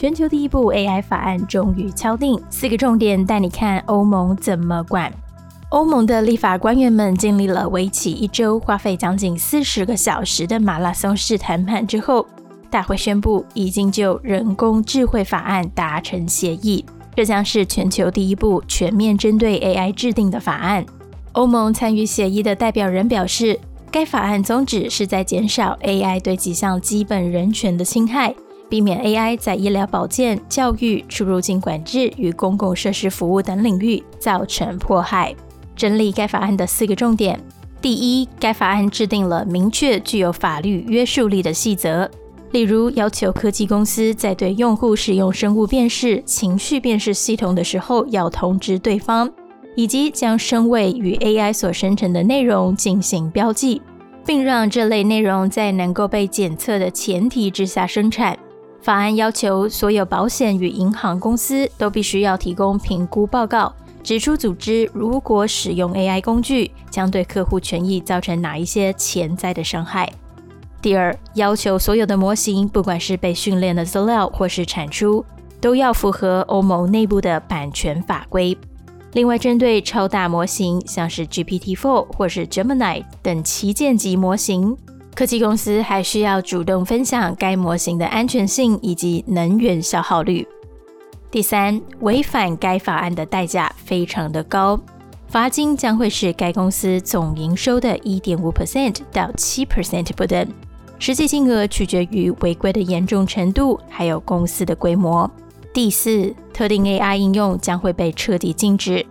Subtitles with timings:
[0.00, 5.12] 全球第一部 AI 法案终于敲定，四个重点带你看欧盟怎么管。
[5.68, 12.26] 欧盟的立法官员们经历了为期一周、花费将近四十个小时的马拉松式谈判之后，
[12.70, 16.82] 大会宣布已经就人工智慧法案达成协议。
[17.14, 20.82] 这将是全球第一部全面针对 AI 制定的法案。
[21.32, 28.34] 欧盟参与协议的代表人表示，该法案宗旨是在减少 AI 对几项基本人权的侵害。
[28.70, 35.34] 避免 AI 在医疗保健、教育、出入境管制与公共设施服务等领域造成迫害。
[35.74, 37.38] 整理该法案的四个重点：
[37.82, 42.08] 第一，该法案制定了明确具有法律约束力的细则，
[42.52, 49.28] 例如要求科技公司在对用户使用生物辨识、情绪辨识系统的时候要通知对方，
[49.74, 53.82] 以及将声位与 AI 所生成的内容进行标记，
[54.24, 58.38] 并让这类内容在能够被检测的前提之下生产。
[58.82, 63.72] 法案要求所有保险与银行公司都必须要提供评估报告，
[64.02, 70.10] 指出组织如果使用 AI 工具，将对客户权益造成哪一些潜在的伤害。
[70.80, 75.22] 第二，要求所有的模型，不管是被训练的资料或是产出，
[75.60, 78.56] 都要符合欧盟内部的版权法规。
[79.12, 84.74] 另外，针对超大模型，像是 GPT-4 或是 Gemini 等旗舰级模型。
[85.14, 90.46] 科技公司还需要主动分享该模型的安全性以及能源消耗率。
[91.30, 94.80] 第三，违反该法案的代价非常的高，
[95.28, 100.48] 罚金将会是该公司总营收的一点五 percent 到七 percent 不等，
[100.98, 105.30] 实际金额取决于违规的严重程度，还有公司的规模。
[105.72, 109.06] 第四，特定 AI 应用将会被彻底禁止，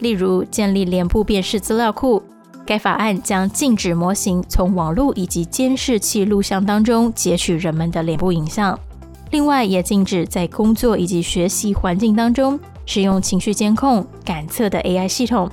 [0.00, 2.22] 例如建立脸部辨识资料库。
[2.64, 8.78] 该法案将禁止模型从网络以及监视器录像当中截取人们的脸部影像。
[9.30, 15.50] 另外，也禁止在工作以及学习环境当中使用情绪监控感测的 AI 系统，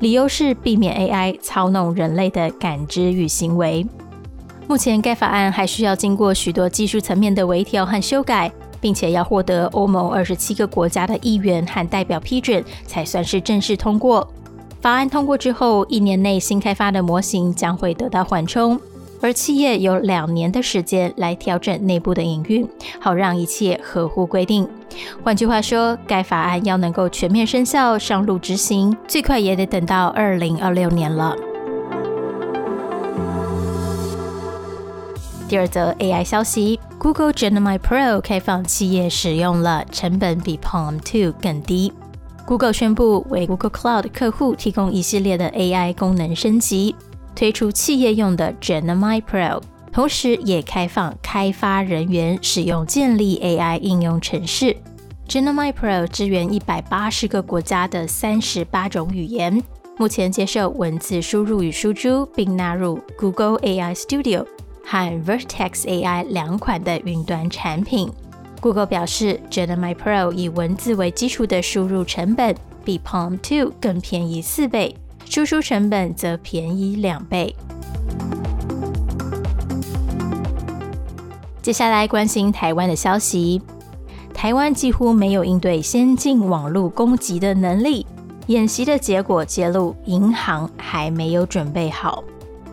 [0.00, 3.86] 理由是避免 AI 操弄人类的感知与行为。
[4.68, 14.26] 目前，该法案还需要经过许多技术层面的微调和修改，并且要获得欧盟二十七个国家的议员和代表批准，才算是正式通过。
[14.82, 18.80] 法案通过之后，一年内新开发的模型将会得到缓冲，
[19.20, 22.68] 而企业有两年的时间来调整内部的营运，
[23.00, 24.68] 好让一切合乎规定。
[25.22, 31.36] 换句话说，该法案要能够全面生效、上路执行，最快也得等到二零二六年了。
[35.48, 41.92] 第二则 AI 消息：Google Gemini Pro 开放企业使用了，成本比 Palm 2更低。
[42.44, 46.94] Google 宣布为 Google Cloud 客户提供一系列的 AI 功能升级，
[47.34, 54.76] 推出企业用的 Gemini Pro，同时也开放开发人员使用建立 AI 应用程式。
[55.28, 59.62] Gemini Pro 支援一百八十个国家的三十八种语言，
[59.96, 64.44] 目前接受文字输入与输出，并纳入 Google AI Studio
[64.84, 68.10] 和 Vertex AI 两款的云端产品。
[68.62, 77.56] Google 表示，Gemini Pro 以文字为基础的输入成本比 Palm 2更便宜四倍，输出成本则便宜两倍。
[81.60, 83.60] 接下来关心台湾的消息，
[84.32, 88.06] 台湾几乎没有应对先进网络攻击的能力，
[88.46, 92.22] 演习的结果揭露，银行还没有准备好。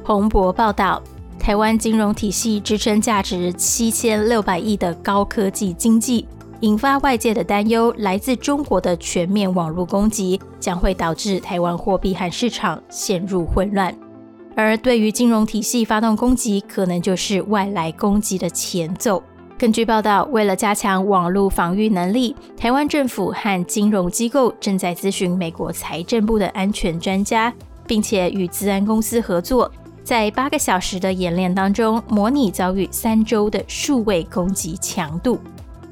[0.03, 1.01] 彭博报道。
[1.49, 6.27] 台湾金融体系支撑价值七千六百亿的高科技经济，
[6.59, 7.91] 引发外界的担忧。
[7.97, 13.91] 来自中国的全面网络攻击将会导致台湾货币和市场陷入混乱，
[14.55, 19.23] 而对于金融体系发动攻击，可能就是外来攻击的前奏。
[19.57, 27.51] 根据报道，为了加强网络防御能力，台湾政府和金融机构正在咨询美国财政部的安全专家，
[27.87, 29.71] 并且与资安公司合作。
[30.09, 35.39] 在八个小时的演练当中，模拟遭遇三周的数位攻击强度。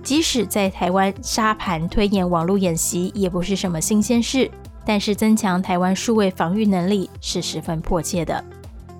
[0.01, 4.49] 即使在台湾沙盘推演网络演习，也不是什么新鲜事。
[4.83, 8.43] 但是增强台湾数位防御能力是十分迫切的。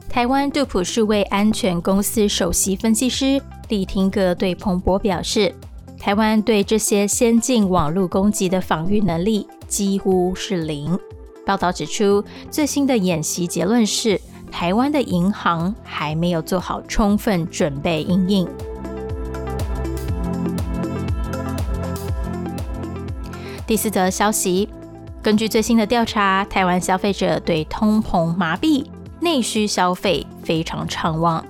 [0.07, 5.51] 台湾杜普数位安全公司首席分析师李廷格对彭博表示，
[5.97, 10.95] 台湾对这些先进网络攻击的防御能力几乎是零。
[11.43, 14.21] 报道指出，最新的演习结论是，
[14.51, 18.47] 台湾的银行还没有做好充分准备应应。
[23.65, 24.69] 第四则消息，
[25.21, 28.85] 根据最新的调查，台湾消费者对通膨麻痹、
[29.19, 31.43] 内需消费非常畅旺。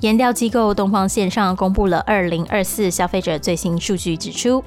[0.00, 4.64] 研调机构东方线上公布了二零二四消费者最新数据，指出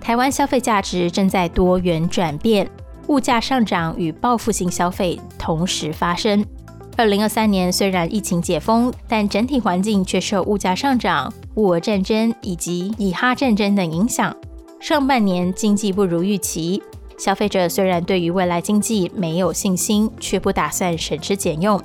[0.00, 2.68] 台湾消费价值正在多元转变。
[3.08, 6.44] 物价上涨与报复性消费同时发生。
[6.94, 14.34] 二零二三年虽然疫情解封，但整体环境却受物价上涨、乌俄战争以及以哈战争等影响。
[14.78, 16.82] 上半年经济不如预期，
[17.16, 21.80] 消费者虽然对于未来经济没有信心，却不打算省吃俭用。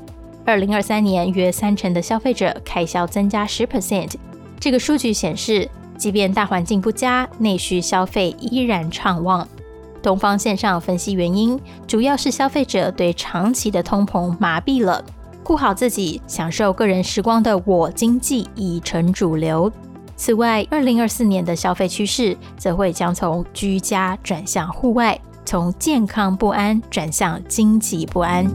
[0.45, 4.13] 二零二三年约三成的消费者开销增加十 percent。
[4.59, 9.47] 这个数据显示，即便大环境不佳，内需消费依然畅旺。
[10.07, 15.03] 东方线上分析原因，主要是消费者对长期的通膨麻痹了，
[15.43, 19.69] 顾好自己、享受个人时光的我经济已成主流。
[20.15, 28.47] 此外，二零二四年的消费趋势则会将从居家转向户外，从健康不安转向经济不安。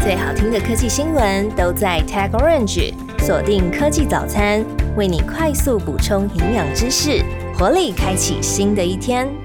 [0.00, 4.62] 最好听的科技新闻都在 Tag Orange，锁定科技早餐，
[4.98, 7.24] 为你快速补充营养知识。
[7.62, 9.41] 活力开启新的一天。